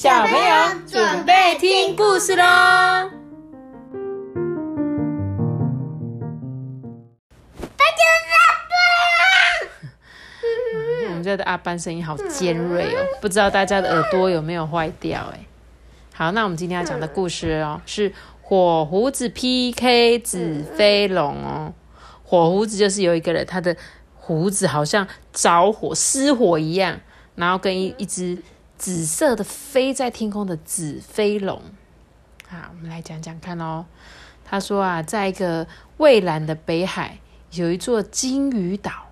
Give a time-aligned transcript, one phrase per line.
[0.00, 0.38] 小朋友
[0.86, 2.44] 准备听故事喽！
[11.08, 15.40] 我们家的阿班声音好尖锐哦， 不知道大家的耳朵有没有坏掉哎？
[16.14, 21.74] 好，那我们今天要讲的故事哦，是火胡子 PK 紫飞龙哦。
[22.22, 23.76] 火胡子就是有一个人，他的
[24.14, 27.00] 胡子好像着火失火一样，
[27.34, 28.38] 然后跟一一只
[28.78, 31.60] 紫色的飞在天空的紫飞龙。
[32.46, 33.84] 好，我们来讲讲看哦。
[34.44, 35.66] 他说啊，在一个
[35.98, 37.18] 蔚蓝的北海，
[37.50, 39.08] 有一座金鱼岛。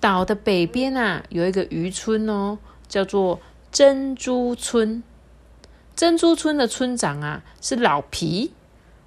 [0.00, 5.02] 岛的北边啊，有一个渔村哦，叫做珍珠村。
[5.96, 8.52] 珍珠村的村长啊，是老皮。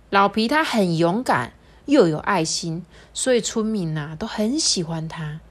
[0.09, 1.51] 老皮他很勇敢，
[1.85, 5.41] 又有爱心，所以村民呐都很喜欢他。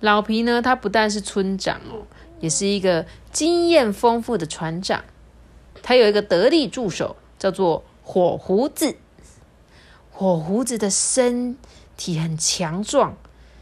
[0.00, 2.06] 老皮呢，他不但是村长哦，
[2.40, 5.04] 也是一个经验丰富的船长。
[5.82, 8.96] 他有一个得力助手，叫做火胡子。
[10.10, 11.56] 火胡子的身
[11.96, 13.16] 体很强壮。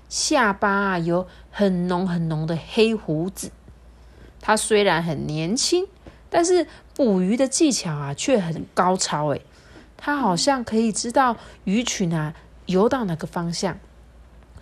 [0.08, 3.50] 下巴啊有很浓很浓的黑胡子，
[4.42, 5.86] 他虽然很年轻，
[6.28, 9.40] 但是捕鱼的技巧啊却很高超诶。
[9.96, 12.34] 他好像可以知道鱼群啊
[12.66, 13.78] 游到哪个方向，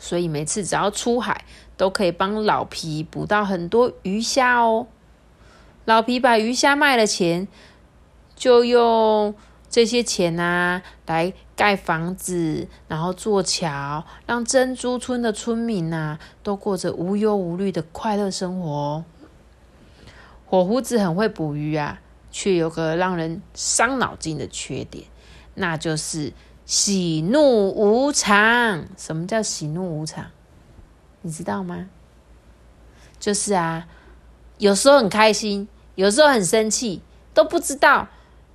[0.00, 1.44] 所以每次只要出海，
[1.76, 4.88] 都可以帮老皮捕到很多鱼虾哦。
[5.84, 7.46] 老皮把鱼虾卖了钱，
[8.34, 9.32] 就用。
[9.72, 19.04] 这些钱啊，来盖房子，然后做桥，让珍珠村的村民呐，都过着无忧无虑的快乐生活。
[20.44, 22.00] 火胡子很会捕鱼啊，
[22.32, 25.04] 却有个让人伤脑筋的缺点，
[25.54, 26.32] 那就是
[26.70, 28.86] 喜怒无常。
[28.96, 30.26] 什么叫喜怒无常？
[31.22, 31.88] 你知道吗？
[33.18, 33.88] 就是啊，
[34.58, 37.02] 有时候很开心，有时候很生气，
[37.34, 38.06] 都不知道。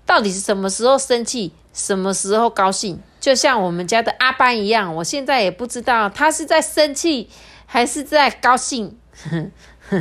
[0.05, 3.01] 到底是什么时候生气，什么时候高兴？
[3.19, 7.29] 就像我们家的阿班一样，我现在也不知道他是在生气
[7.65, 8.97] 还是在高兴，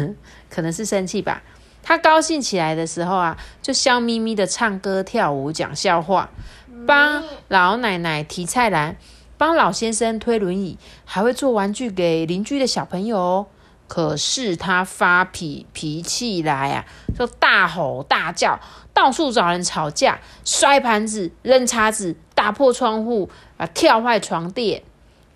[0.49, 1.43] 可能是生气吧。
[1.83, 6.31] 他高兴起来的时候啊，就笑眯眯的唱歌跳舞讲笑话，
[6.87, 8.97] 帮老奶奶提菜篮，
[9.37, 13.47] 帮老先生推轮椅，还会做玩具给邻居的小朋友哦。
[13.87, 16.85] 可是他发脾脾气来啊，
[17.17, 18.59] 就大吼大叫，
[18.93, 23.29] 到处找人吵架，摔盘子、扔叉子、打破窗户
[23.59, 24.83] 啊，跳坏床垫。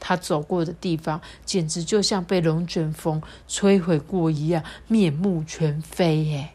[0.00, 6.18] 他走过的地方，简直就像被龙卷风摧毁过一样，面目全非。
[6.18, 6.50] 耶！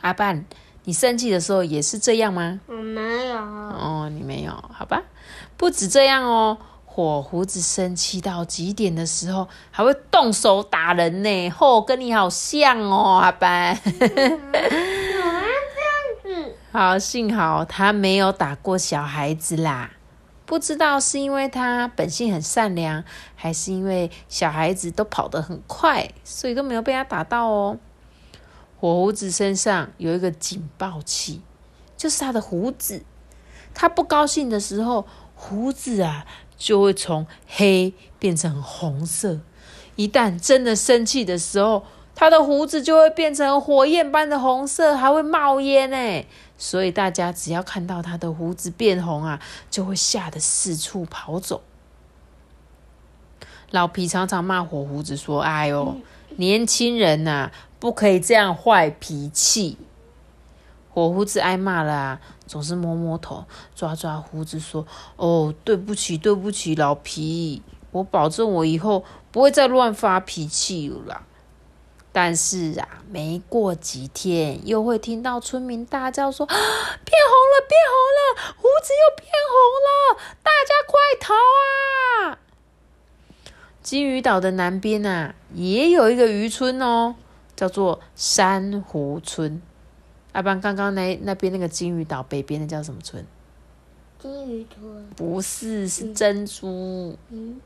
[0.00, 0.44] 阿半，
[0.84, 2.60] 你生气的时候也是这样吗？
[2.66, 3.36] 我没有。
[3.36, 5.02] 哦，你没有，好吧。
[5.56, 6.58] 不止这样哦。
[6.84, 11.50] 火胡子生气到极点的时候，还会动手打人呢。
[11.50, 13.78] 吼，跟你好像哦，阿班。
[13.82, 14.36] 这样
[16.22, 16.54] 子。
[16.70, 19.92] 好，幸好他没有打过小孩子啦。
[20.44, 23.02] 不知道是因为他本性很善良，
[23.34, 27.78] 还是因为小孩子都跑得很快，所以都没有被他打到哦。
[28.82, 31.40] 火胡子身上有一个警报器，
[31.96, 33.04] 就是他的胡子。
[33.72, 35.06] 他不高兴的时候，
[35.36, 36.26] 胡子啊。
[36.58, 39.40] 就会从黑变成红色。
[39.96, 41.84] 一旦真的生气的时候，
[42.14, 46.24] 他的胡子就会变成火焰般的红色，还会冒烟呢。
[46.56, 49.40] 所以大家只要看到他的胡子变红啊，
[49.72, 51.62] 就会吓得四处跑走。
[53.72, 55.96] 老皮常常骂火胡子说：“哎呦，
[56.36, 57.50] 年轻人呐，
[57.82, 59.76] 不可以这样坏脾气。”
[60.94, 63.44] 火胡子挨骂了啊，总是摸摸头，
[63.74, 67.60] 抓抓胡子，说：“哦，对不起，对不起，老皮，
[67.90, 71.22] 我保证我以后不会再乱发脾气了。”
[72.14, 82.38] 但是啊，没过几天，又会听到村民大叫说：“变红了，变红了，胡子又变红了，大家快逃啊！”
[83.82, 87.16] 金鱼岛的南边啊，也有一个渔村哦，
[87.62, 89.62] 叫做珊瑚村。
[90.32, 93.24] 阿班，刚刚那那边那个金鱼岛北边的叫什么村？
[94.18, 95.06] 金鱼村？
[95.14, 97.16] 不是，是珍珠。
[97.28, 97.60] 嗯，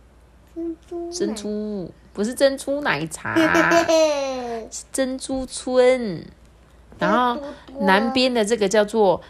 [0.55, 1.11] 珍珠。
[1.11, 3.35] 珍珠不是珍珠奶茶，
[4.71, 6.23] 是珍珠村。
[6.99, 7.43] 然后
[7.81, 9.23] 南边的这个叫做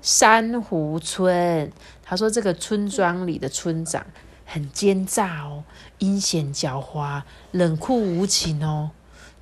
[0.00, 1.72] 珊瑚村。
[2.04, 4.06] 他说这个村庄里的村长
[4.44, 5.64] 很奸诈哦，
[5.98, 8.92] 阴险狡猾，冷酷无情哦，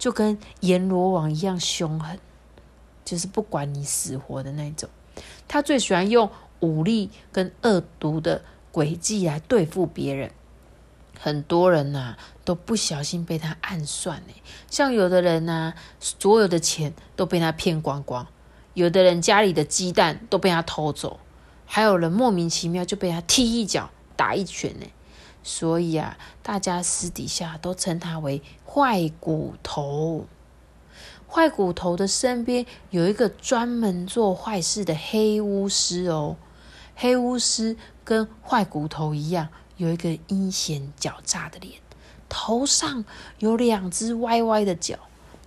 [0.02, 2.18] 就跟阎罗王一样凶狠。
[3.04, 4.90] 就是不管你死活的那种，
[5.46, 6.28] 他最喜欢用
[6.58, 10.32] 武力跟恶毒的诡计来对付别人。
[11.20, 14.34] 很多人呐都不小心被他暗算呢。
[14.68, 18.26] 像有的人呐，所有的钱都被他骗光光；
[18.74, 21.20] 有的人家里的鸡蛋都被他偷走；
[21.64, 24.86] 还有人莫名其妙就被他踢一脚、打一拳呢。
[25.42, 30.26] 所以啊，大家私底下都称他为坏骨头。
[31.28, 36.36] 坏骨头的身边有一个专门做坏事的黑巫师哦。
[36.94, 39.48] 黑巫师跟坏骨头一样，
[39.78, 41.80] 有一个阴险狡诈的脸，
[42.28, 43.04] 头上
[43.38, 44.98] 有两只歪歪的角，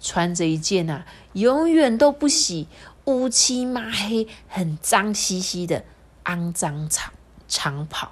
[0.01, 2.67] 穿着一件啊永远都不洗、
[3.05, 5.85] 乌漆抹黑、很脏兮兮的
[6.23, 7.13] 肮脏长
[7.47, 8.11] 长袍。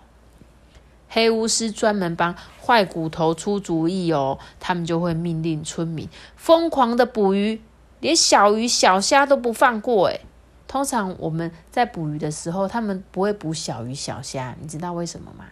[1.13, 7.62] 黑巫师专门帮坏骨头出主意哦，他们就会命令村民疯狂的捕鱼，
[8.00, 10.07] 连小鱼小虾都不放过。
[10.07, 10.21] 诶
[10.68, 15.45] 通常我们在捕鱼的时候，他们不会捕小鱼小虾，你知道为什么吗？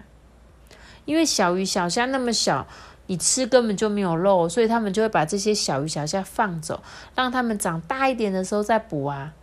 [1.05, 2.65] 因为小鱼小虾那么小，
[3.05, 6.81] 你吃根本就没有肉，所以他们就会把这些小鱼小虾放走，
[7.13, 9.33] 让他们长大一点的时候再捕啊。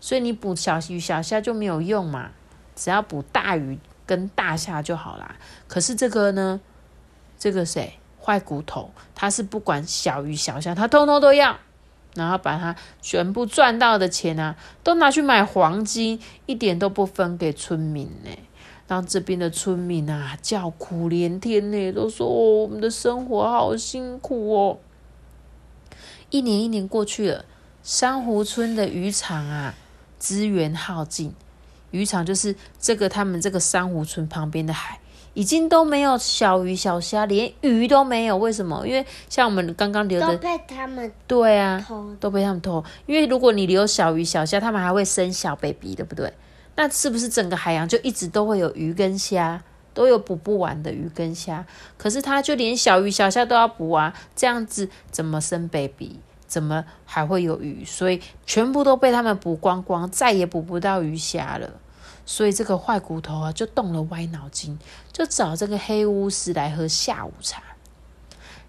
[0.00, 2.30] 所以你捕小鱼小虾就没有用嘛，
[2.74, 3.78] 只要捕大鱼。
[4.08, 5.36] 跟大虾就好啦。
[5.68, 6.60] 可是这个呢？
[7.38, 8.90] 这个谁坏骨头？
[9.14, 11.56] 他是不管小鱼小虾，他通通都要，
[12.14, 18.30] 然后把他全部赚到的钱啊，都拿去买黄金，一点都不分给村民呢。
[18.88, 24.78] 让这边的村民啊叫苦连天呢，都说哦我们的生活好辛苦哦。
[26.30, 27.44] 一年一年过去了，
[27.82, 29.74] 珊瑚村的渔场啊，
[30.18, 31.34] 资源耗尽。
[31.90, 34.98] 渔场就是这个，他们这个珊瑚村旁边的海
[35.34, 38.36] 已经都没有小鱼小虾，连鱼都没有。
[38.36, 38.86] 为什么？
[38.86, 42.84] 因为像我们刚刚留的都被他们对啊，偷，都被他们偷。
[43.06, 46.32] 因为如果你留小鱼小虾，他们还会生小 baby，对不对？
[46.74, 49.62] 那是不是整个海洋就一直都会有鱼跟虾，
[49.94, 51.64] 都有捕不完的鱼跟虾？
[51.96, 56.20] 可是他就连小鱼小虾都要捕啊，这样子怎么生 baby？
[56.48, 57.84] 怎么还会有鱼？
[57.84, 61.70] 所以全部都被他们捕光光，再也捕不到鱼虾了。
[62.26, 64.78] 所以这个坏骨头啊，就动了歪脑筋，
[65.12, 67.62] 就找这个黑巫师来喝下午茶。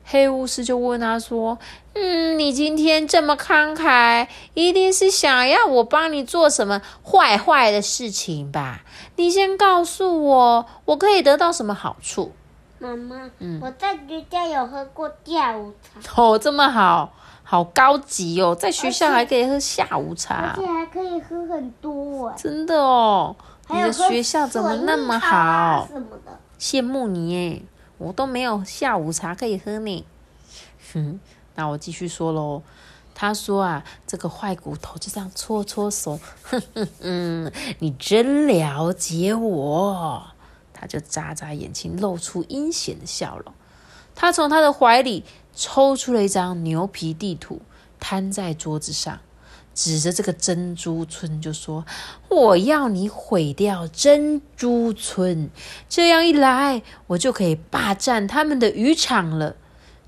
[0.06, 1.60] 黑巫师就问他说
[1.94, 8.81] ：“嗯，你今天这么慷慨，一定是想要我帮你做什么坏坏的事情吧？
[9.18, 12.31] 你先告诉我，我可以得到什么好处？”
[12.80, 16.22] 妈妈，嗯，我在学校有喝过下午茶。
[16.22, 17.14] 哦，这么好。
[17.50, 22.36] 好高级哦，在学校还可以喝下午茶，而且还可以喝很多哎！
[22.38, 23.36] 真的哦，
[23.69, 25.88] 你的学校怎么那么好？
[25.92, 26.40] 什么的？
[26.60, 27.63] 羡慕你耶，
[27.98, 30.06] 我都没有下午茶可以喝呢。
[30.94, 31.19] 哼，
[31.56, 32.62] 那我继续说喽。
[33.16, 40.24] 他说啊，这个坏骨头就这样搓搓手，哼哼嗯，你真了解我。
[40.72, 43.52] 他就眨眨眼睛，露出阴险的笑容。
[44.13, 45.25] 他从他的怀里。
[45.56, 47.62] 抽出了一张牛皮地图，
[48.00, 49.19] 摊在桌子上，
[49.74, 51.86] 指着这个珍珠村就说
[52.30, 55.50] ：“我要你毁掉珍珠村，
[55.88, 59.56] 这样一来，我就可以霸占他们的渔场了。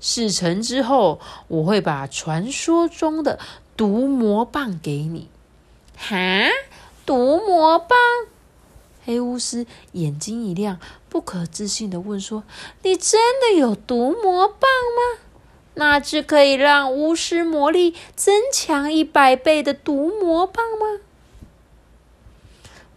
[0.00, 3.38] 事成之后，我会把传说中的
[3.76, 5.28] 毒魔棒给你。”
[5.96, 6.16] 哈，
[7.06, 7.98] 毒魔棒！
[9.04, 10.78] 黑巫师眼睛一亮，
[11.08, 12.44] 不可置信的问说
[12.82, 15.22] ：“你真的有毒魔棒吗？”
[15.74, 21.00] 那只可以让巫师魔力增强一百倍的毒魔棒吗？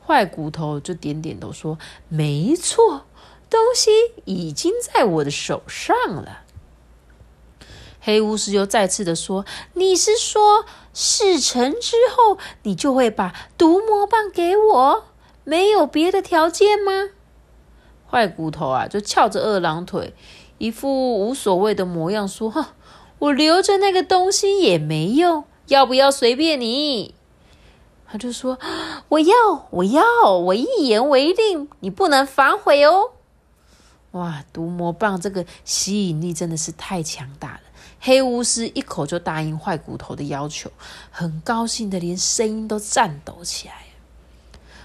[0.05, 1.79] 坏骨头就点点头说
[2.10, 3.05] ：“没错，
[3.50, 3.89] 东西
[4.25, 6.44] 已经在我的手上了。”
[8.00, 15.05] 黑巫师又再次的说：“你是说事成之后，你就会把毒魔棒给我？
[15.44, 17.10] 没有别的条件吗？”
[18.08, 20.13] 坏骨头啊，就翘着二郎腿。
[20.57, 22.74] 一副无所谓的模样，说：“哈，
[23.19, 27.13] 我留着那个东西也没用，要不要随便你？”
[28.07, 28.57] 他就说
[29.09, 33.12] ：“我要，我要，我一言为定，你不能反悔哦。”
[34.12, 37.59] 哇，毒魔棒这个吸引力真的是太强大了！
[38.00, 40.71] 黑巫师一口就答应坏骨头的要求，
[41.12, 43.74] 很高兴的连声音都颤抖起来。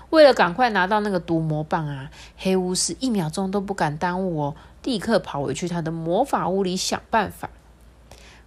[0.09, 4.57] 为了赶快拿到那个毒魔棒啊，黑巫师一秒钟都不敢耽误哦。
[4.85, 7.51] 立刻跑回去他的魔法屋里想办法。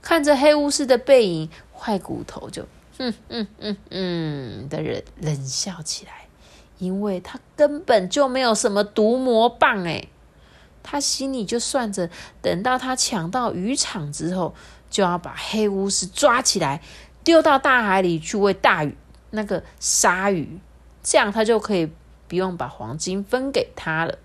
[0.02, 6.28] 看着黑巫师的背影，坏骨头就哼哼哼哼的人冷笑起来，
[6.78, 10.10] 因为他根本就没有什么毒魔棒诶
[10.84, 12.10] 他心里就算着，
[12.42, 14.54] 等到他抢到渔场之后，
[14.90, 16.82] 就要把黑巫师抓起来，
[17.24, 18.94] 丢到大海里去喂大鱼
[19.32, 20.60] 那个鲨鱼，
[21.02, 21.90] 这样他就可以
[22.28, 24.18] 不用把黄金分给他了。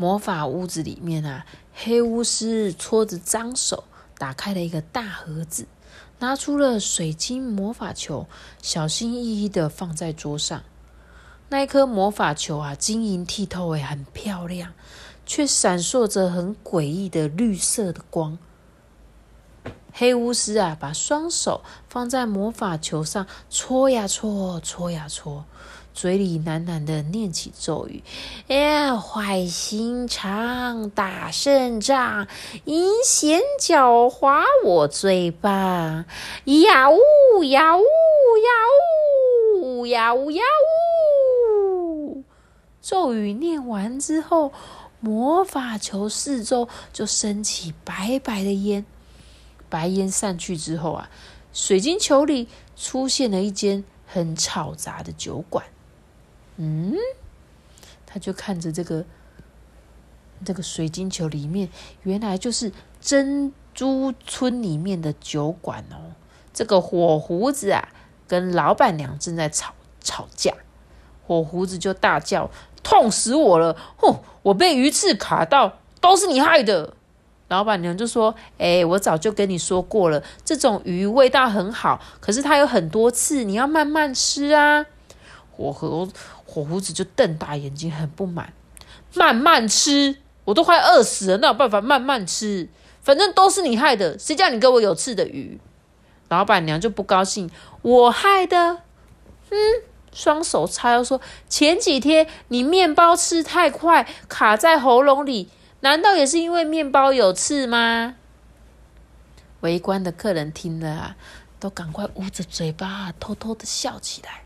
[0.00, 3.84] 魔法屋子里面啊，黑巫师搓着脏手，
[4.16, 5.66] 打开了一个大盒子，
[6.20, 8.26] 拿出了水晶魔法球，
[8.62, 10.62] 小心翼翼的放在桌上。
[11.50, 14.72] 那一颗魔法球啊，晶莹剔透，诶，很漂亮，
[15.26, 18.38] 却闪烁着很诡异的绿色的光。
[19.92, 25.44] 黑巫师啊，把双手放在魔法球上，搓呀搓，搓呀搓。
[25.92, 28.02] 嘴里喃喃的念起咒语
[28.48, 32.26] ：“哎呀，坏心肠，打胜仗，
[32.64, 36.06] 阴险狡猾，我最棒！
[36.46, 38.50] 呀呜呀呜呀
[39.60, 40.42] 呜呀呜呀
[42.02, 42.24] 呜！”
[42.80, 44.52] 咒语念完之后，
[45.00, 48.86] 魔法球四周就升起白白的烟。
[49.68, 51.10] 白烟散去之后啊，
[51.52, 55.64] 水晶球里出现了一间很吵杂的酒馆。
[56.62, 56.94] 嗯，
[58.04, 59.02] 他就看着这个
[60.44, 61.70] 这个水晶球里面，
[62.02, 66.12] 原来就是珍珠村里面的酒馆哦。
[66.52, 67.88] 这个火胡子啊，
[68.28, 70.52] 跟老板娘正在吵吵架，
[71.26, 72.50] 火胡子就大叫
[72.84, 73.74] ：“痛死我了！
[74.02, 76.92] 哦，我被鱼刺卡到，都是你害的。”
[77.48, 84.84] 老板娘就说：“哎，我早就跟你说过了，这种鱼味道很好，可是它有很多刺，你要慢慢吃啊。”
[85.52, 86.08] 火和
[86.50, 88.52] 火胡子就瞪大眼睛，很不满。
[89.14, 92.68] 慢慢吃，我都快饿死了，哪有办法慢慢吃？
[93.00, 95.60] 反正都是你害的，谁叫你给我有刺的鱼？
[96.28, 97.48] 老板娘就不高兴，
[97.82, 98.82] 我害的。
[99.50, 99.58] 嗯，
[100.12, 105.48] 双手叉腰说：前几天你面包吃太快，卡在喉咙里，
[105.80, 108.16] 难道也是因为面包有刺吗？
[109.60, 111.16] 围观的客人听了啊，
[111.58, 114.44] 都赶快捂着嘴巴，偷偷的笑起来。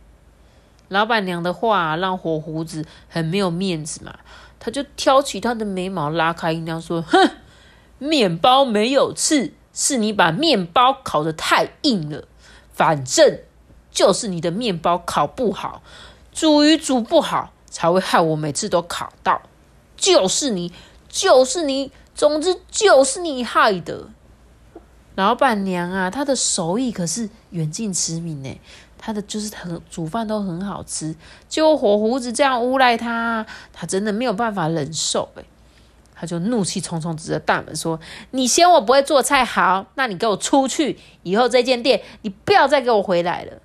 [0.88, 4.18] 老板娘的话让火胡子很没有面子嘛，
[4.60, 7.30] 他就挑起他的眉毛，拉开音量说：“哼，
[7.98, 12.28] 面包没有刺，是你把面包烤得太硬了。
[12.72, 13.40] 反正
[13.90, 15.82] 就是你的面包烤不好，
[16.32, 19.40] 煮鱼煮不好，才会害我每次都烤到。
[19.96, 20.72] 就是你，
[21.08, 24.08] 就是你，总之就是你害的。”
[25.16, 28.60] 老板娘啊，她的手艺可是远近驰名呢。
[29.06, 31.14] 他的就是很煮饭都很好吃，
[31.46, 35.44] 结果火胡子这样诬赖他，他真的没有办法忍受哎，
[36.14, 38.00] 他就怒气冲冲指着大门说
[38.32, 40.99] ：“你嫌我不会做菜好，那你给我出去！
[41.23, 43.61] 以后这间店你不要再给我回来了。”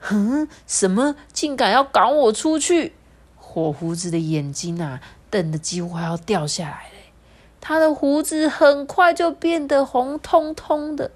[0.00, 2.94] 哼，什么竟敢要赶我出去？
[3.36, 7.12] 火胡子的眼睛啊，瞪得几乎快要掉下来了，
[7.60, 11.10] 他的胡子很快就变得红彤彤的。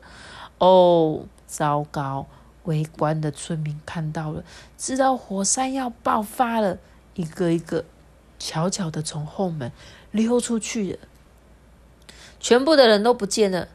[0.58, 2.26] 哦，糟糕！
[2.70, 4.44] 围观的村民看到了，
[4.78, 6.78] 知道火山要爆发了，
[7.14, 7.84] 一个一个
[8.38, 9.72] 悄悄的从后门
[10.12, 10.98] 溜出去了。
[12.38, 13.66] 全部的人都不见了，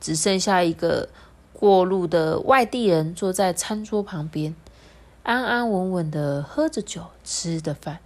[0.00, 1.08] 只剩下一个
[1.52, 4.54] 过路的外地人坐在餐桌旁边，
[5.24, 7.98] 安安稳稳的喝着酒，吃着饭，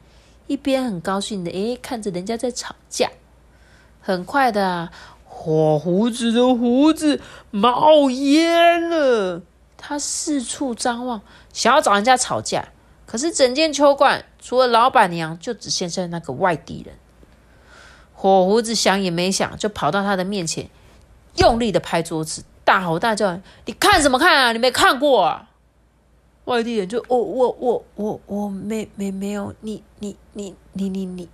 [0.47, 3.11] 一边很高兴的诶看着人家在吵架。
[4.01, 4.91] 很快的，
[5.25, 9.43] 火胡子的胡子冒烟了。
[9.81, 12.69] 他四处张望，想要找人家吵架，
[13.07, 16.97] 可是整间球馆除了老板娘，就只剩下那个外地人。
[18.13, 20.69] 火胡子想也没想，就跑到他的面前，
[21.37, 24.53] 用力的拍桌子，大吼大叫：“你看什么看啊？
[24.53, 25.49] 你没看过啊！”
[26.47, 31.29] 外地人就：“我我我我我没没没有，你你你你你你，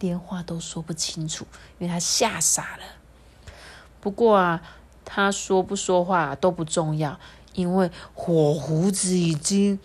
[0.00, 1.46] 连话都说不清楚，
[1.78, 3.52] 因为他吓傻了。
[4.00, 4.62] 不过啊，
[5.04, 7.20] 他说不说话都不重要。”
[7.54, 9.78] 因为火胡子已经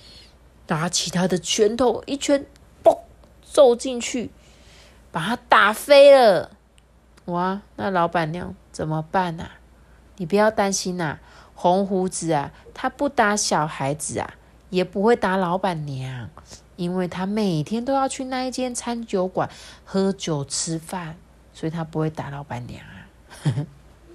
[0.68, 2.46] 拿起他的拳头，一拳
[2.84, 3.00] 嘣
[3.42, 4.32] 揍进去，
[5.12, 6.52] 把他打飞了。
[7.26, 9.52] 哇，那老板娘怎么办啊？
[10.16, 11.20] 你不要担心呐，
[11.56, 14.36] 红胡子啊，他不打小孩子啊，
[14.70, 16.30] 也不会打老板娘，
[16.78, 19.50] 因为他每天都要去那一间餐酒馆
[19.84, 21.18] 喝酒吃饭，
[21.54, 23.68] 所以他不会打老板娘啊。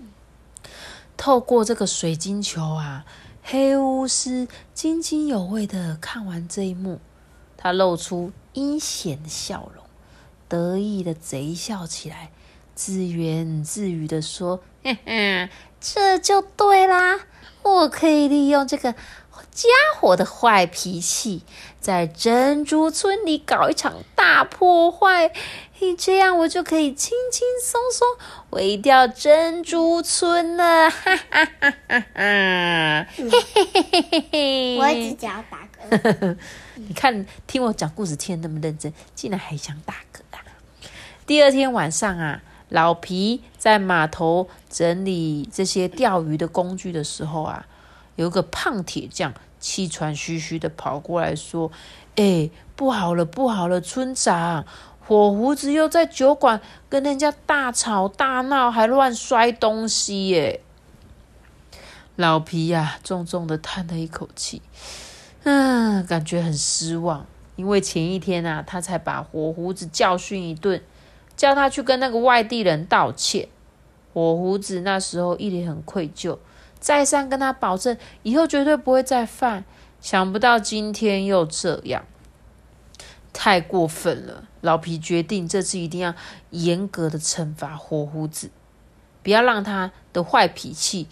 [1.16, 3.04] 透过这个水晶球啊。
[3.43, 7.01] 黑巫师津津有味的看完这一幕，
[7.57, 9.85] 他露出阴险的笑容，
[10.49, 12.31] 得意的贼笑起来，
[12.75, 15.49] 自言自语的说：“嘿嘿，
[15.81, 17.21] 这就对啦，
[17.63, 18.95] 我可以利用这个
[19.51, 21.43] 家伙的坏脾气，
[21.81, 25.33] 在珍珠村里搞一场大破坏。”
[25.99, 28.07] 这样我就可以轻轻松松
[28.49, 33.07] 毁掉珍珠村了，哈哈哈哈哈！
[33.17, 34.79] 嘿嘿嘿嘿嘿嘿！
[34.79, 36.37] 我一直想要打嗝。
[36.79, 40.39] 你看，听我讲故事听得那么认真，竟然还想打嗝啊！
[41.27, 47.67] 第二天晚上啊，老皮在码头整理这些钓鱼的工具的时候啊，
[48.23, 51.71] 有个胖铁匠气喘吁吁的跑过来说
[52.17, 54.64] ：“哎，不好了，不好了，村长，
[55.00, 60.61] 火胡子又在酒馆跟人家大吵大闹，还乱摔东西耶！”
[62.17, 64.62] 老皮呀，重重的叹了一口气，
[65.45, 67.26] 嗯，感觉很失望，
[67.57, 70.83] 因为前一天啊，他才把火胡子教训一顿，
[71.37, 73.49] 叫他去跟那个外地人道歉。
[74.12, 76.37] 火胡子那时候一脸很愧疚，
[76.83, 79.65] 再三跟他保证以后绝对不会再犯。
[80.01, 82.05] 想不到今天又这样，
[83.33, 84.49] 太过分了！
[84.61, 86.12] 老皮决定这次一定要
[86.51, 88.51] 严格的惩罚火胡子，
[89.23, 91.07] 不要让他的坏脾气。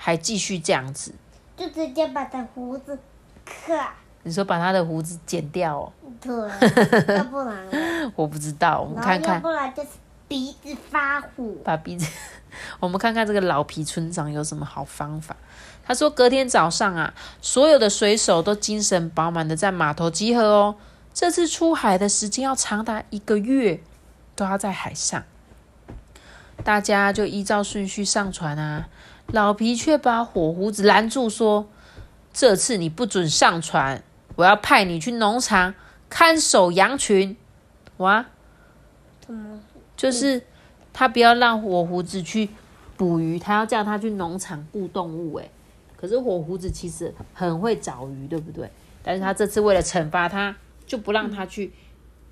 [0.00, 1.12] 还继续这样子，
[1.56, 2.96] 就直接把他胡子
[3.44, 3.94] 咔。
[4.22, 5.92] 你说把他的胡子剪掉哦？
[6.20, 7.56] 对，要不然
[8.14, 9.34] 我不知道，我们看看。
[9.34, 9.90] 要不然就是
[10.28, 11.52] 鼻子发火。
[11.64, 12.08] 把鼻子，
[12.80, 15.36] 我们看看这个老皮村长有什么好方法。
[15.84, 20.76] 他说隔天早上啊，所有的水手都精神饱满的在码头集合哦。
[21.14, 23.80] 这次出海的时间要长达一个月，
[24.36, 25.24] 都要在海上。
[26.62, 28.88] 大家就依照顺序上船啊。
[29.28, 31.68] 老皮却把火胡子拦住，说
[32.32, 34.02] ：“这次你不准上船，
[34.36, 35.74] 我要派你去农场
[36.08, 37.36] 看守羊群。”
[37.98, 38.26] 哇，
[39.20, 39.60] 怎么
[39.96, 40.46] 就是
[40.98, 42.48] 他不要让火胡子去
[42.96, 45.34] 捕鱼，他要叫他去农场雇动物。
[45.34, 45.48] 哎，
[45.96, 48.68] 可是火胡子其实很会找鱼，对不对？
[49.00, 50.56] 但是他这次为了惩罚他，
[50.88, 51.72] 就不让他去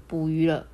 [0.08, 0.66] 捕鱼了。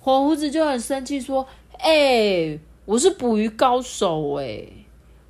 [0.00, 1.46] 火胡子就很生气，说
[1.80, 4.66] ：“哎，我是捕鱼高手，哎。”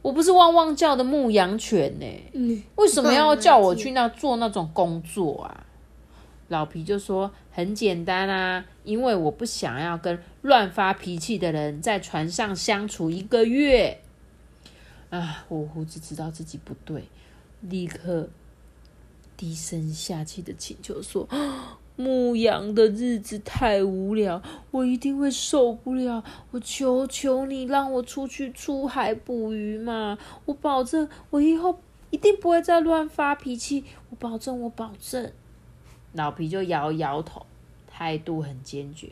[0.02, 5.66] 我不是汪汪叫的牧羊犬呢，为什么要叫我去那做那种工作啊？
[6.46, 14.00] 老皮就说很简单啊，因为我不想要跟乱发脾气的人在船上相处一个月。
[15.10, 17.04] 啊，我胡子知道自己不对，
[17.60, 18.30] 立刻
[19.36, 21.28] 低声下气的请求说。
[21.98, 26.22] 牧羊的日子太无聊，我一定会受不了。
[26.50, 30.18] 我求求你，让我出去出海捕鱼嘛！
[30.44, 31.78] 我保证，我以后
[32.10, 33.84] 一定不会再乱发脾气。
[34.10, 35.32] 我保证，我保证。
[36.12, 37.46] 老皮就摇摇头，
[37.96, 39.08] 态度很坚决。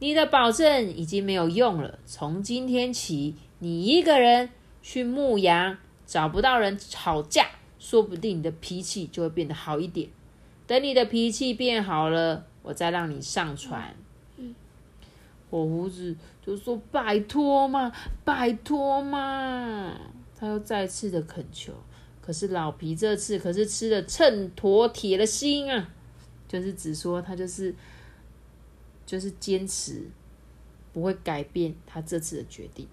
[0.00, 2.00] 你的保证已经没有用了。
[2.04, 4.50] 从今天起，你一个人
[4.82, 7.46] 去牧羊，找不到人吵架，
[7.78, 10.08] 说不定你的脾气就会变得好一点。
[10.66, 13.94] 等你的脾气变好了，我再让你上船。
[15.48, 17.92] 火胡子就说：“拜托嘛，
[18.24, 19.94] 拜托嘛！”
[20.36, 21.72] 他又再次的恳求。
[22.20, 25.88] 可是老皮这次可是吃了秤砣铁了心啊，
[26.46, 27.74] 就是只说他就是
[29.08, 30.02] 就是坚持
[30.92, 32.86] 不会改变他这次的决定，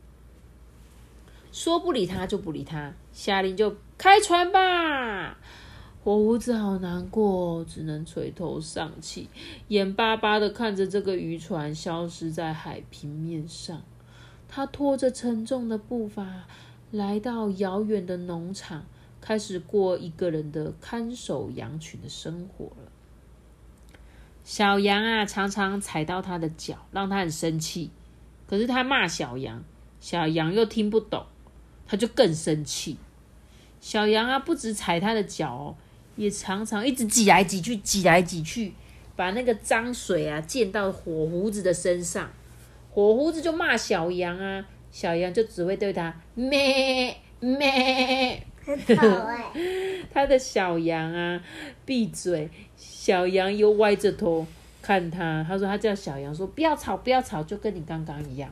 [1.52, 5.38] 说不理他就不理他，下令就开船吧。
[6.02, 9.28] 火胡子好难过，只能垂头丧气，
[9.68, 13.82] 眼巴巴的看着这个渔船消失在海平面上。
[14.48, 16.46] 他拖着沉重的步伐
[16.92, 18.86] 来到遥远的农场，
[19.20, 22.92] 开始过一个人的看守羊群的生活了。
[24.46, 27.90] 小羊啊，常常踩到他的脚，让他很生气。
[28.48, 29.64] 可是他骂小羊，
[30.00, 31.26] 小羊又听不懂，
[31.88, 32.98] 他就更生气。
[33.82, 35.76] 小羊啊，不止踩他的脚哦。
[36.16, 38.74] 也常常一直挤来挤去，挤来挤去，
[39.18, 42.32] 把那个脏水啊溅到火胡子的身上。
[42.90, 48.46] 火胡子就骂小羊啊，小羊就只会对他咩咩。
[50.12, 51.42] 他的小羊啊，
[51.86, 52.50] 闭嘴！
[52.76, 54.46] 小羊又歪着头
[54.82, 55.46] 看他。
[55.48, 58.52] 他说他叫小羊说不要吵，不要吵，就跟你刚刚一样。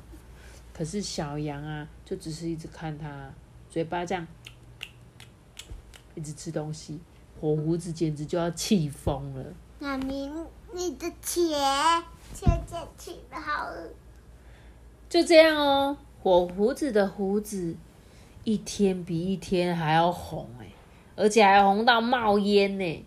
[0.73, 3.31] 可是小羊啊，就只是一直看他，
[3.69, 4.27] 嘴巴这样
[6.15, 6.99] 一直吃东西。
[7.39, 9.45] 火胡子简直就要气疯了。
[9.79, 10.31] 妈咪，
[10.73, 11.49] 你的钱，
[12.33, 13.69] 钱钱钱的好。
[15.09, 17.75] 就这样哦，火胡子的胡子
[18.43, 20.67] 一天比一天还要红哎，
[21.15, 23.05] 而且还红到冒烟呢。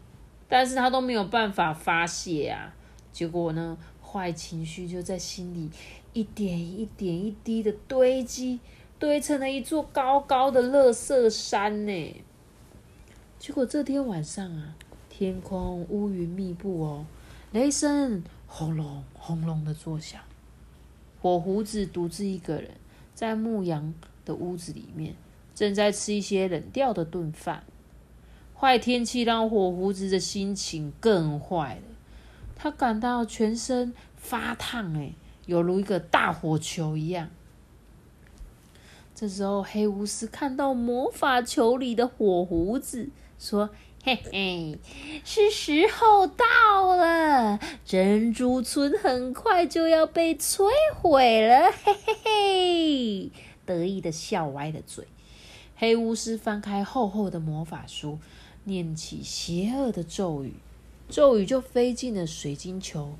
[0.49, 2.75] 但是他都没有办法发泄啊。
[3.13, 5.71] 结果呢，坏情绪就在心里
[6.13, 8.61] 一点一点一滴的堆积，
[8.99, 12.23] 堆成了一座高高的垃圾山呢。
[13.39, 14.77] 结果这天晚上啊，
[15.11, 17.07] 天空乌云密布哦，
[17.53, 20.21] 雷声轰隆轰隆的作响。
[21.21, 22.71] 火胡子独自一个人
[23.15, 23.93] 在牧羊
[24.25, 25.17] 的屋子里面，
[25.57, 27.65] 正在吃一些冷掉的炖饭。
[28.55, 31.83] 坏天气让火胡子的心情更坏了，
[32.55, 35.13] 他感到全身发烫，哎，
[35.47, 37.29] 犹如一个大火球一样。
[39.15, 43.71] 这时候，黑巫师看到魔法球里的火胡子，说
[44.05, 44.79] ：“嘿嘿，
[45.25, 53.33] 是时候到了，珍珠村很快就要被摧毁了。”嘿嘿嘿，
[53.65, 55.07] 得意的笑歪了嘴。
[55.77, 58.19] 黑巫师翻开厚厚的魔法书，
[58.65, 60.55] 念起邪恶的咒语，
[61.09, 63.15] 咒语就飞进了水晶球，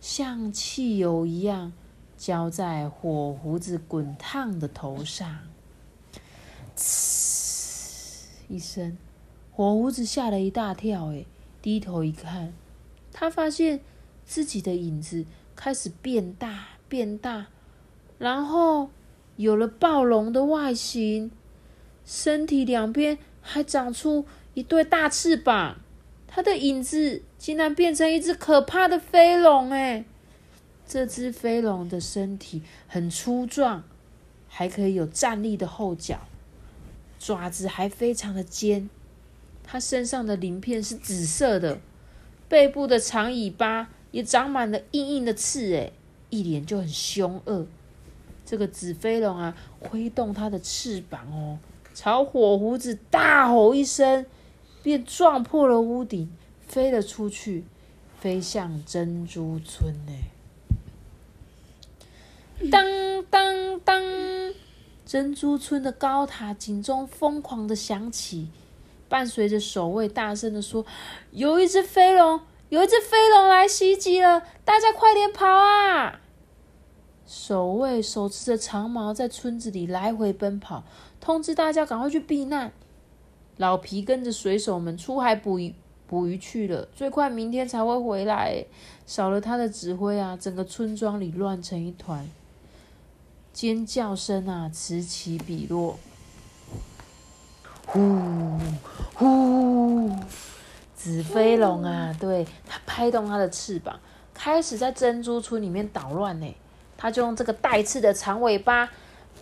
[0.00, 1.72] 像汽油一样。
[2.14, 5.40] 浇在火胡子滚烫的头上，
[6.76, 8.96] 呲一声，
[9.50, 11.12] 火胡子吓了一大跳。
[11.12, 11.24] 哎，
[11.60, 12.52] 低头一看，
[13.12, 13.80] 他发现
[14.24, 15.24] 自己的影子
[15.56, 17.48] 开始变大变大，
[18.18, 18.90] 然后
[19.34, 21.32] 有了暴龙的外形，
[22.04, 25.80] 身体两边还长出一对大翅膀。
[26.26, 29.70] 它的影子竟然变成一只可怕的飞龙！
[29.70, 30.04] 哎。
[30.84, 33.84] 这只飞龙的身体很粗壮，
[34.48, 36.26] 还可以有站立的后脚，
[37.18, 38.90] 爪子还非常的尖。
[39.62, 41.80] 它身上的鳞片是紫色的，
[42.48, 45.92] 背部的长尾巴也长满了硬硬的刺，诶，
[46.28, 47.66] 一脸就很凶恶。
[48.44, 51.58] 这个紫飞龙啊，挥动它的翅膀哦，
[51.94, 54.26] 朝火胡子大吼一声，
[54.82, 56.30] 便撞破了屋顶，
[56.66, 57.64] 飞了出去，
[58.18, 60.12] 飞向珍珠村呢。
[62.70, 64.02] 当当当！
[65.04, 68.48] 珍珠村的高塔警钟疯狂的响起，
[69.08, 70.86] 伴随着守卫大声的说
[71.32, 76.20] ：“有一只飞龙，有一只飞龙来袭击了，大家快点跑啊！”
[77.34, 80.84] 守卫手持着长矛，在村子里来回奔跑，
[81.18, 82.70] 通知大家赶快去避难。
[83.56, 85.74] 老皮跟着水手们出海捕鱼，
[86.06, 88.66] 捕鱼去了，最快明天才会回来。
[89.06, 92.28] 少了他的指挥啊，整个村庄里乱成一团。
[93.54, 95.98] 尖叫声啊，此起彼落。
[97.86, 98.58] 呼
[99.14, 100.10] 呼，
[100.94, 103.98] 紫飞龙啊，对它拍动它的翅膀，
[104.34, 106.54] 开始在珍珠村里面捣乱呢。
[107.02, 108.88] 它就用这个带刺的长尾巴，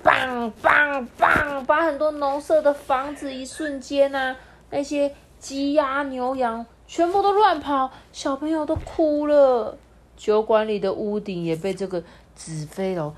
[0.03, 4.35] 棒棒棒，把很多农舍的房子一瞬间啊，
[4.70, 9.77] 那些鸡鸭牛羊全部都乱跑，小朋友都哭了。
[10.16, 12.03] 酒馆里的屋顶也被这个
[12.35, 13.14] 纸飞龙。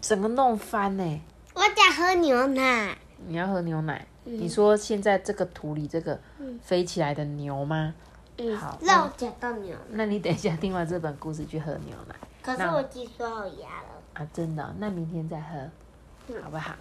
[0.00, 1.20] 整个弄翻呢！
[1.52, 2.96] 我想喝牛奶。
[3.26, 4.06] 你要喝牛奶？
[4.24, 6.18] 你说现在这个土里这个
[6.62, 7.94] 飞起来的牛吗？
[8.38, 8.56] 嗯。
[8.56, 8.78] 好。
[8.80, 9.76] 那我讲到牛。
[9.90, 12.14] 那你等一下听完这本故事去喝牛奶。
[12.44, 13.88] 可是我鸡说好牙了。
[14.12, 14.74] 啊，真的？
[14.78, 16.74] 那明天再喝，好不好？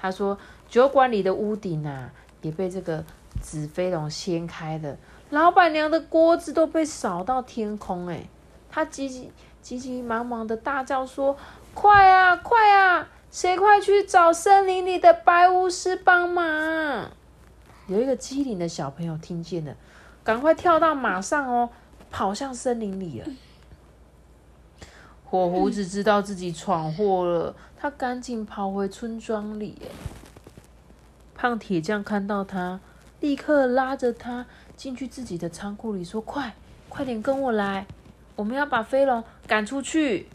[0.00, 3.04] 他说酒馆里的屋顶啊，也被这个
[3.42, 4.96] 纸飞龙掀开了，
[5.28, 8.26] 老板娘的锅子都被扫到天空哎！
[8.70, 9.30] 他急急
[9.60, 11.36] 急急忙忙的大叫说。
[11.72, 13.08] 快啊，快啊！
[13.30, 17.08] 谁快去找森林里的白巫师帮忙？
[17.86, 19.76] 有一个机灵的小朋友听见了，
[20.24, 21.70] 赶快跳到马上哦，
[22.10, 23.26] 跑向森林里了。
[25.30, 29.78] 火胡子知道自己闯祸了，他赶紧跑回村庄里。
[31.36, 32.80] 胖铁匠看到他，
[33.20, 34.44] 立刻拉着他
[34.76, 36.56] 进去自己的仓库里，说：“快，
[36.88, 37.86] 快点跟我来，
[38.34, 40.26] 我们要把飞龙赶出去。”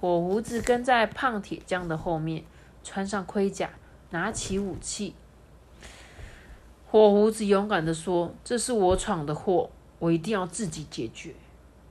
[0.00, 2.44] 火胡子跟在胖铁匠的后面，
[2.84, 3.70] 穿上盔甲，
[4.10, 5.16] 拿起武器。
[6.88, 11.34] 火胡子勇敢的说：“这是我闯的祸，我一定要自己解决。”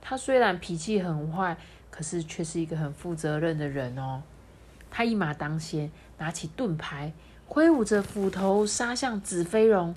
[0.08, 1.56] 他虽然脾气很坏，
[1.90, 4.22] 可是却是一个很负责任的人哦。
[4.88, 7.12] 他一马当先，拿起盾牌，
[7.48, 9.96] 挥舞着斧头杀向紫飞龙。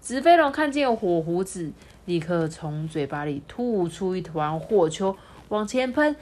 [0.00, 1.70] 紫飞龙看见火胡子，
[2.06, 5.14] 立刻从嘴巴里吐出一团火球，
[5.50, 6.16] 往前喷。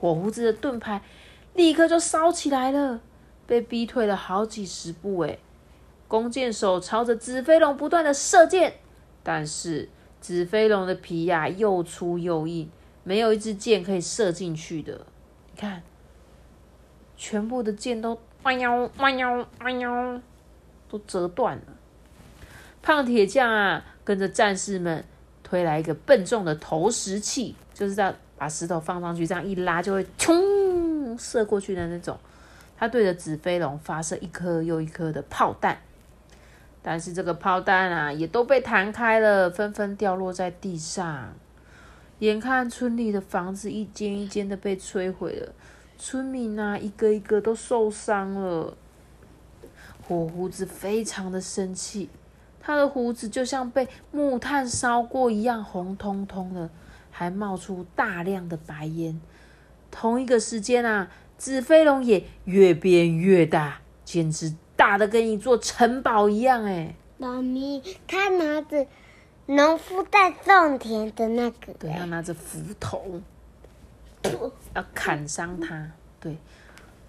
[0.00, 1.02] 火胡子的盾牌
[1.52, 3.02] 立刻就烧起来了，
[3.46, 5.18] 被逼退了好几十步。
[5.18, 5.36] 哎，
[6.08, 8.78] 弓箭手朝着紫飞龙不断的射箭，
[9.22, 12.70] 但是紫飞龙的皮呀又粗又硬，
[13.04, 15.06] 没有一支箭可以射进去的。
[15.52, 15.82] 你看，
[17.16, 20.20] 全部的箭都弯腰弯腰弯腰，
[20.88, 21.62] 都折断了。
[22.82, 25.04] 胖铁匠啊，跟着战士们
[25.42, 28.14] 推来一个笨重的投石器，就是在。
[28.40, 32.16] 把石头放上去，这样一拉就会冲射过去的那种。
[32.76, 35.76] 他对着紫飞龙发射一颗又一颗的炮弹，
[36.82, 41.34] 但是这个炮弹啊，也都被弹开了，纷纷掉落在地上。
[42.18, 45.52] 眼看村里的房子一间一间的被摧毁了，
[45.96, 48.76] 村民啊，一个一个都受伤了。
[50.06, 52.08] 火胡子非常的生气，
[52.60, 56.70] 他的胡子就像被木炭烧过一样红彤彤的。
[57.10, 59.20] 还冒出大量的白烟。
[59.90, 66.94] 同一个时间啊，紫飞龙也越变越大，简直大的跟一座城堡一样哎。
[67.16, 68.86] 妈咪，他拿着
[69.46, 73.20] 农夫在种田的那个，对，他拿着斧头
[74.22, 75.90] 要砍伤他。
[76.20, 76.36] 对，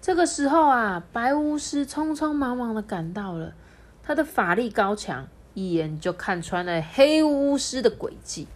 [0.02, 3.54] 这个时候啊，白巫师匆匆忙忙的赶到了，
[4.02, 8.48] 他的法力高强，一眼就看穿了黑巫师的诡计。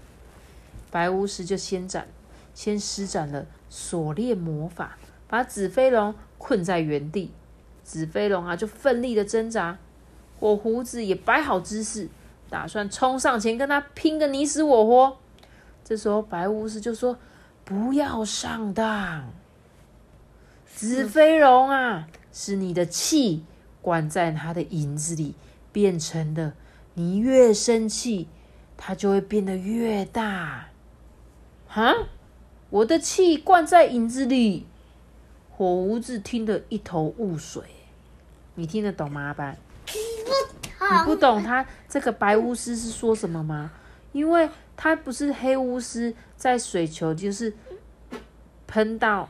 [0.90, 2.08] 白巫师就先展，
[2.52, 4.98] 先施展了锁链魔法，
[5.28, 7.30] 把紫飞龙困在原地。
[7.84, 9.78] 紫飞龙啊，就奋力的挣扎。
[10.40, 12.08] 火胡子也摆好姿势，
[12.50, 15.16] 打算冲上前跟他拼个你死我活。
[15.84, 17.18] 这时候，白巫师就说
[17.64, 19.30] ：“不要上当，
[20.66, 23.44] 紫飞龙啊，是你的气
[23.80, 25.34] 灌在他的影子里
[25.70, 26.54] 变成的。
[26.94, 28.28] 你越生气，
[28.76, 30.68] 它就会变得越大。”
[31.68, 31.94] 哈！
[32.70, 34.66] 我的气灌在影子里，
[35.50, 37.62] 火胡子听得一头雾水。
[38.54, 39.56] 你听得懂吗，阿班？
[39.86, 43.70] 你不懂他这个白巫师是说什么吗？
[44.12, 47.52] 因为他不是黑巫师，在水球就是
[48.66, 49.28] 喷到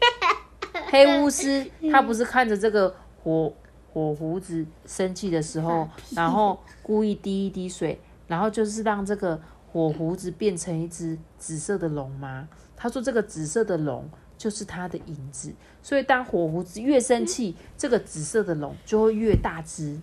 [0.90, 3.52] 黑巫师，他不是看着这个火
[3.92, 9.40] 火胡子生气的时候，然后故意滴一滴水，然后就是让这个。
[9.72, 12.48] 火胡子变成一只紫色的龙吗？
[12.74, 20.00] 他说：“这个紫色的龙就是他的影子，所以当火胡子越生气，这个紫色的龙就会越大只。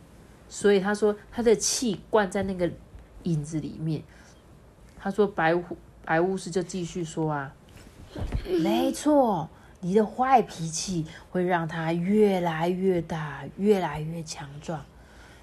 [0.50, 2.70] 所以他说他的气灌在那个
[3.24, 4.04] 影子里面。
[4.98, 5.54] 他说白
[6.06, 7.54] 白巫师就继续说啊，
[8.62, 9.50] 没错，
[9.82, 14.86] 你的坏脾气会让他越来越大，越来越强壮，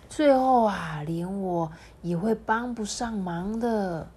[0.08, 1.70] 最后啊，连我
[2.02, 4.08] 也会帮不上忙的。”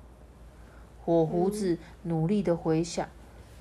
[1.04, 3.10] 火胡子努力的回想，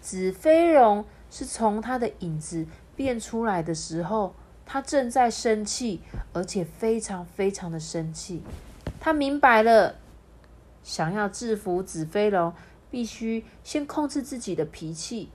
[0.03, 4.35] 紫飞龙是从他的影子变出来的时候，
[4.67, 8.43] 他正在生气，而且非常非常的生气。
[9.01, 9.95] 他明白了，
[10.83, 12.53] 想要制服紫飞龙，
[12.91, 15.31] 必须先控制自己的脾气。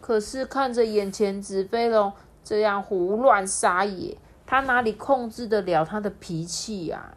[0.00, 2.12] 可是看着眼前紫飞龙
[2.44, 4.16] 这样胡乱撒野，
[4.46, 7.16] 他哪里控制得了他的脾气呀？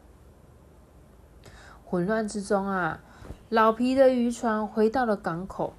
[1.85, 3.01] 混乱之中啊！
[3.49, 5.73] 老皮的渔船回到了港口，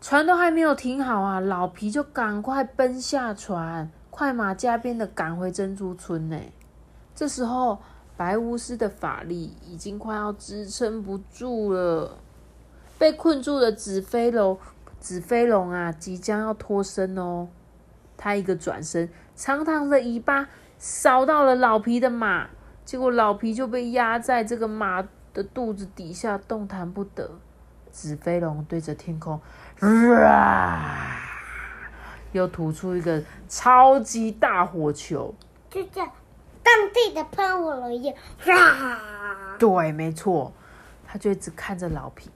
[0.00, 6.38] 船都还没有停好啊，老皮就赶快奔下船，快马加鞭的赶回珍珠村呢。
[7.14, 7.78] 这时候，
[8.16, 12.18] 白巫师的法力已经快要支撑不住了，
[12.98, 14.58] 被困住的紫飞龙，
[15.00, 17.48] 紫飞龙啊，即将要脱身哦。
[18.16, 22.48] 他一个转身，长长的尾巴扫到了老皮的马，
[22.84, 25.06] 结果老皮就被压在这个马。
[25.36, 27.30] 的肚子底下动弹不得，
[27.90, 29.38] 紫飞龙对着天空，
[29.80, 31.18] 啊，
[32.32, 35.34] 又吐出一个超级大火球，
[35.70, 36.10] 就像
[36.62, 39.56] 当地的喷火龙一样，啊！
[39.58, 40.52] 对，没错，
[41.06, 42.30] 他就一直看着老皮，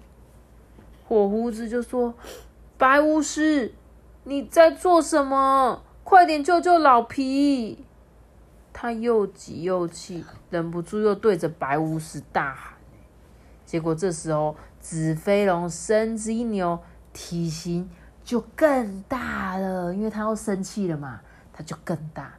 [1.09, 2.15] 火胡子就说
[2.79, 3.75] ：“白巫师，
[4.25, 5.83] 你在做什么？
[6.05, 7.85] 快点救救老皮！”
[8.73, 12.75] 他又急又气，忍不住又对着白巫师大喊。
[13.67, 16.79] 结果这时候，紫飞龙身子一扭，
[17.13, 17.89] 体型
[18.25, 21.21] 就更大了，因为他要生气了嘛，
[21.53, 22.33] 他就更大。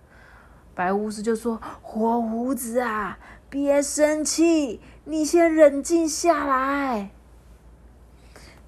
[0.74, 7.12] 白巫师就说：“火胡子啊，别生气，你先冷静下来。”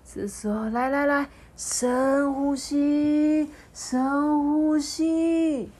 [0.03, 5.71] 这时候，来来来，深呼吸，深呼吸。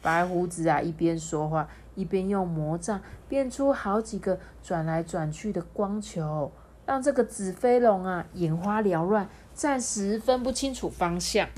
[0.00, 1.68] 白胡子啊，一边说话。
[1.96, 6.52] 一边用魔杖变出好几个转来转去的光球，
[6.84, 11.48] 让这个紫飞龙啊眼花缭乱，暂时分不清楚方向。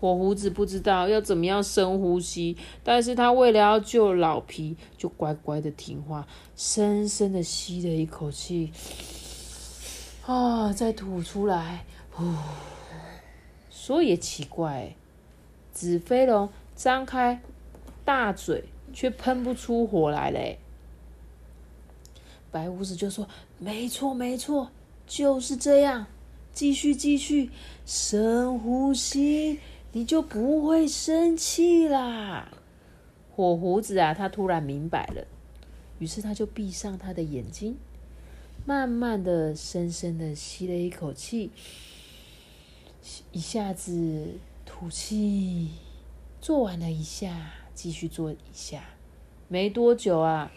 [0.00, 8.72] 火胡子不知道要怎么样深呼吸，但是他为了要救老皮，就乖乖的听话，深深的吸了一口气，
[10.24, 12.24] 啊，再吐出来，呼。
[13.70, 14.94] 说也奇怪，
[15.72, 17.42] 紫飞龙张开
[18.04, 18.64] 大嘴。
[18.92, 20.58] 却喷不出火来嘞！
[22.50, 24.70] 白胡子就说：“没错，没错，
[25.06, 26.06] 就是这样，
[26.56, 27.50] 继续，继续，
[27.84, 29.60] 深呼吸，
[29.92, 32.50] 你就不会生气啦。”
[33.36, 35.26] 火胡子啊，他突然明白了，
[35.98, 37.76] 于是他就闭上他的眼睛，
[38.64, 41.50] 慢慢的、深深的吸了一口气，
[43.32, 45.72] 一下子吐气，
[46.40, 47.52] 做完了一下。
[47.74, 48.82] 继续做一下，
[49.48, 50.50] 没多久啊，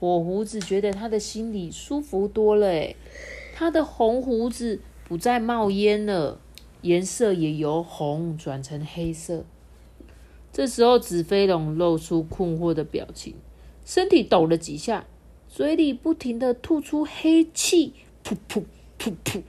[0.00, 2.96] 火胡子觉得他的心里舒服多了，哎，
[3.54, 6.40] 他的红胡子不再冒烟了，
[6.82, 9.44] 颜色也由红转成黑色。
[10.52, 13.34] 这时候，紫飞龙露出困惑的表情，
[13.84, 15.04] 身体抖了几下，
[15.48, 17.92] 嘴里不停的吐出黑气，
[18.24, 18.62] 噗噗
[18.98, 19.42] 噗噗，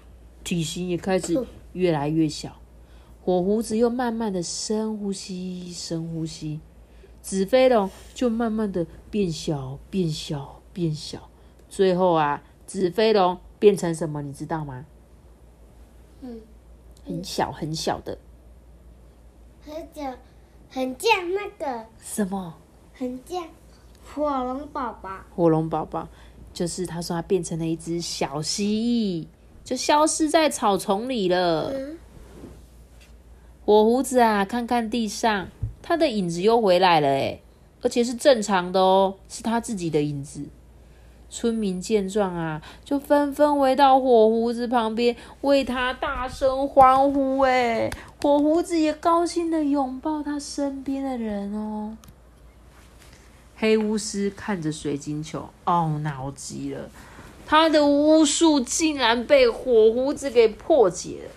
[0.44, 2.60] 体型也开始越来越小。
[3.24, 6.60] 火胡子又慢慢的深呼吸，深呼吸，
[7.22, 11.30] 紫飞龙就慢慢的变小，变小，变小，
[11.70, 14.22] 最后啊，紫飞龙变成什么？
[14.22, 14.86] 你知道吗？
[16.26, 16.42] 嗯，
[17.06, 18.18] 很小很小的
[19.64, 20.18] 很像
[20.70, 22.56] 很像那个，什么？
[22.94, 23.44] 很像
[24.04, 25.10] 火龙宝宝。
[25.36, 26.08] 火龙宝宝，
[26.52, 29.28] 就是他说他变成了一只小蜥蜴，
[29.64, 31.72] 就消失在草丛里了。
[31.74, 31.98] 嗯，
[33.66, 35.48] 火胡子啊，看看地上，
[35.82, 37.40] 他的影子又回来了哎，
[37.82, 40.44] 而且是正常的哦，是他自己的影子。
[41.36, 47.42] 村民见状啊，就纷纷围到火胡子旁边，为他大声欢呼。
[47.42, 51.98] 诶，火胡子也高兴的拥抱他身边的人哦。
[53.58, 56.90] 黑巫师看着水晶球，懊恼极了，
[57.46, 61.32] 他的巫术竟然被火胡子给破解了。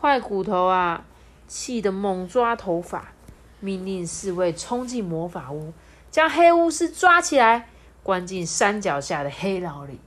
[0.00, 1.04] 坏骨头啊，
[1.46, 3.12] 气得猛抓头发，
[3.60, 5.72] 命令侍卫冲进魔法屋，
[6.10, 7.68] 将黑巫师抓起来，
[8.02, 9.98] 关进山脚下的黑牢里。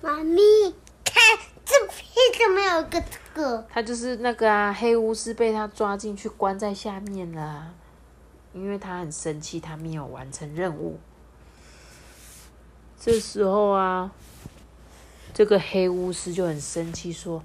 [0.00, 0.40] 妈咪，
[1.04, 1.14] 看
[1.64, 1.96] 这边
[2.38, 3.66] 怎么有个这个？
[3.68, 7.74] 他就是那个啊，黑巫师被他抓进去关在下面了啊，
[8.52, 10.98] 因为他很生气，他没有完成任务。
[13.00, 14.10] 这时候啊，
[15.32, 17.42] 这个黑巫师就很生气，说：“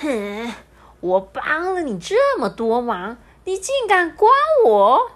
[0.00, 0.52] 哼，
[1.00, 4.30] 我帮了你这么多忙，你竟敢关
[4.66, 5.10] 我！”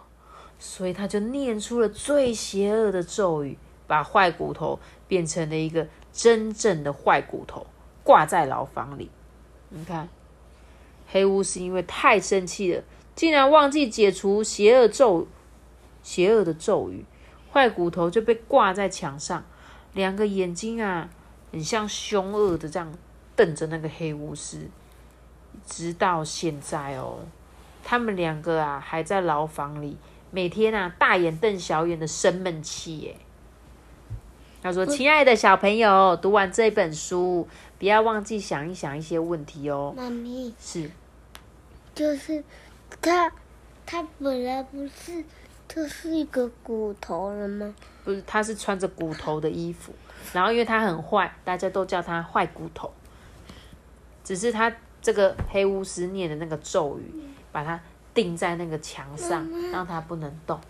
[0.61, 3.57] 所以他就念出了最邪恶的咒语，
[3.89, 7.67] 把坏骨头变成了一个真正的坏骨头，
[8.05, 9.11] 挂在牢房里。
[9.71, 10.09] 你看，
[11.11, 12.85] 黑巫师因为太生气了，
[13.17, 15.27] 竟然忘记解除邪恶咒、
[16.03, 17.05] 邪恶的咒语，
[17.53, 19.45] 坏骨头就被挂在墙上，
[19.95, 21.09] 两个眼睛啊，
[21.51, 22.93] 很像凶恶的这样
[23.35, 24.69] 瞪着那个黑巫师。
[25.67, 27.19] 直到现在哦，
[27.83, 29.97] 他们两个啊还在牢房里，
[30.31, 33.17] 每天啊大眼瞪小眼的生闷气耶。
[34.61, 37.47] 他说：“亲爱的小朋友，读完这本书，
[37.79, 39.95] 不要忘记想一想一些问题哦。
[39.97, 40.91] 妈咪，是，
[41.95, 42.43] 就是
[43.01, 43.33] 他，
[43.87, 45.25] 他本来不是
[45.69, 47.75] 就是一个骨头了吗？
[48.05, 49.93] 不是，他是穿着骨头的衣服，
[50.33, 52.93] 然后因为他很坏，大家都叫他坏骨头。
[54.25, 57.81] 只是他这个黑巫师念的那个咒语，把他
[58.13, 60.61] 钉在那个墙上，让他不能动。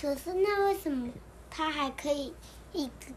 [0.00, 1.08] 可是那为什么
[1.50, 2.32] 他还可以
[2.76, 3.12] 一直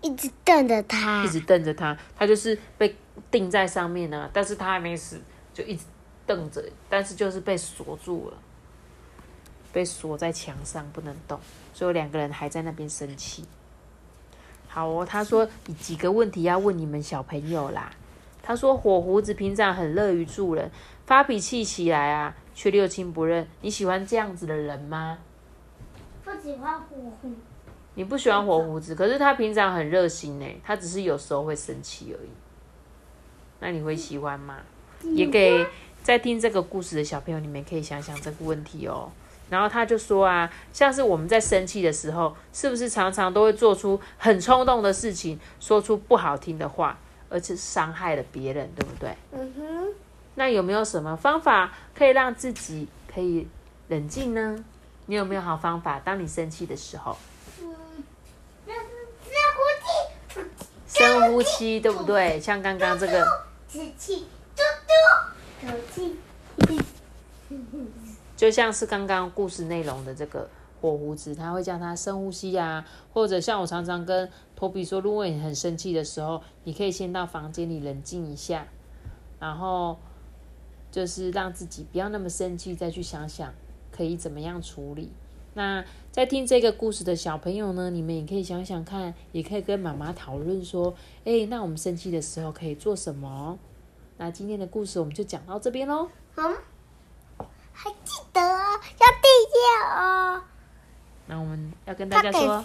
[0.00, 1.28] 一直瞪着他一？
[1.28, 2.96] 直瞪着他，他就是被
[3.30, 5.20] 钉在上面呢、但是他还没死，
[5.52, 5.84] 就一直
[6.26, 8.36] 瞪着，但是就是被锁住了，
[9.72, 11.38] 被锁在墙上不能动，
[11.72, 13.44] 所以两个人还在那边生气。
[14.66, 17.92] 好哦，他说几个问题要问你们小朋友啦。
[18.42, 20.70] 他说火胡子平常很乐于助人，
[21.06, 25.18] 发脾气起来啊却六亲不认，你喜欢这样子的人吗？
[26.22, 27.32] 不喜欢火狐，
[27.94, 32.30] 你不喜欢火胡子，可是他平常很热心呢，他只是有时候会生气而已。
[33.60, 34.56] 那你会喜欢吗？
[35.02, 35.66] 也给
[36.02, 39.10] 在听这个故事的小朋友，你们可以想想这个问题哦。
[39.50, 49.14] 然后他就说啊，像是我们在生气的时候，是不是常常都会做出很冲动的事情，说出不好听的话，而且伤害了别人，对不对？
[49.32, 49.94] 嗯哼，
[50.34, 53.46] 那有没有什么方法可以让自己可以
[53.88, 54.64] 冷静呢？
[55.06, 56.00] 你有没有好方法？
[56.00, 57.16] 当你生气的时候，
[57.60, 57.74] 嗯，
[58.66, 58.88] 那是
[59.24, 60.40] 这呼吸，
[60.94, 62.40] 深呼吸，对不对？
[62.40, 63.26] 像刚刚这个，
[63.68, 64.62] 吸气，嘟
[65.60, 66.16] 嘟，吐气，
[68.36, 70.48] 就像是刚刚故事内容的这个
[70.80, 78.66] 火胡子，他会叫他深呼吸啊，或者像我常常跟托比说，如果你很生气的时候，你可以先到房间里冷静一下，
[79.40, 79.98] 然后
[80.92, 83.52] 就是让自己不要那么生气，再去想想
[83.90, 85.10] 可以怎么样处理。
[85.54, 85.84] 那
[86.14, 90.94] 在听这个故事的小朋友呢，你们也可以想想看，也可以跟妈妈讨论说，
[91.24, 93.58] 诶，那我们生气的时候可以做什么？
[94.16, 96.08] 那今天的故事我们就讲到这边喽。
[96.36, 96.56] 嗯，
[97.72, 99.58] 还记得哦，要订阅
[99.92, 100.40] 哦。
[101.26, 102.64] 那我们要跟大家说，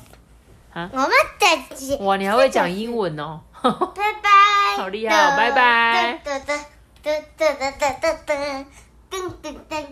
[0.76, 4.78] 我们再见，哇，你还会讲英文哦，拜拜。
[4.78, 6.60] 好厉害哦拜拜噔噔
[7.02, 8.66] 噔噔噔噔噔噔噔
[9.10, 9.86] 噔噔噔。